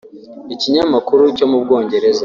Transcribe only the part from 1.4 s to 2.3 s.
mu Bwongereza